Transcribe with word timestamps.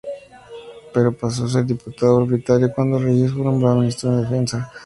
Pero 0.95 1.15
pasó 1.15 1.45
a 1.45 1.47
ser 1.47 1.63
diputado 1.63 2.25
propietario 2.25 2.73
cuando 2.73 2.97
Reyes 2.97 3.31
fue 3.33 3.43
nombrado 3.43 3.81
Ministro 3.81 4.09
de 4.15 4.23
Defensa. 4.23 4.71